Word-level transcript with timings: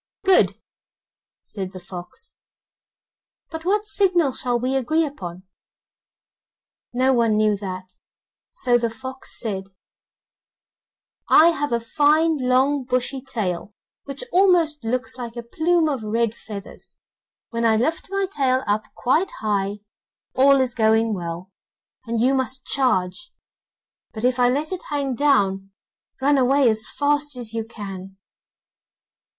'Good,' 0.25 0.59
said 1.43 1.73
the 1.73 1.79
fox, 1.79 2.33
'but 3.51 3.65
what 3.65 3.85
signal 3.85 4.31
shall 4.31 4.59
we 4.59 4.75
agree 4.75 5.05
upon?' 5.05 5.43
No 6.91 7.13
one 7.13 7.37
knew 7.37 7.55
that, 7.57 7.85
so 8.49 8.79
the 8.79 8.89
fox 8.89 9.39
said: 9.39 9.65
'I 11.29 11.49
have 11.49 11.71
a 11.71 11.79
fine 11.79 12.37
long 12.37 12.83
bushy 12.83 13.21
tail, 13.21 13.75
which 14.05 14.23
almost 14.33 14.83
looks 14.83 15.19
like 15.19 15.35
a 15.35 15.43
plume 15.43 15.87
of 15.87 16.01
red 16.01 16.33
feathers. 16.33 16.95
When 17.51 17.63
I 17.63 17.75
lift 17.77 18.09
my 18.09 18.25
tail 18.25 18.63
up 18.65 18.91
quite 18.95 19.29
high, 19.39 19.81
all 20.33 20.59
is 20.61 20.73
going 20.73 21.13
well, 21.13 21.51
and 22.07 22.19
you 22.19 22.33
must 22.33 22.65
charge; 22.65 23.31
but 24.13 24.23
if 24.23 24.39
I 24.39 24.49
let 24.49 24.71
it 24.71 24.81
hang 24.89 25.13
down, 25.13 25.69
run 26.19 26.39
away 26.39 26.67
as 26.71 26.87
fast 26.89 27.35
as 27.35 27.53
you 27.53 27.63
can. 27.63 28.17